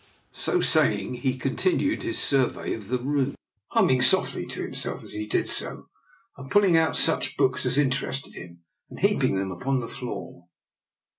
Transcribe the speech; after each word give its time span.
So 0.33 0.61
saying, 0.61 1.13
he 1.13 1.37
continued 1.37 2.01
his 2.01 2.17
survey 2.17 2.73
of 2.73 2.87
the 2.87 2.97
room, 2.97 3.35
humming 3.67 4.01
softly 4.01 4.47
to 4.47 4.63
himself 4.63 5.03
as 5.03 5.11
he 5.13 5.27
did 5.27 5.47
so, 5.47 5.89
and 6.35 6.49
pulling 6.49 6.75
out 6.75 6.97
such 6.97 7.37
books 7.37 7.67
as 7.67 7.77
interested 7.77 8.33
him, 8.33 8.63
and 8.89 8.99
heaping 8.99 9.35
them 9.35 9.51
upon 9.51 9.79
the 9.79 9.87
floor. 9.87 10.47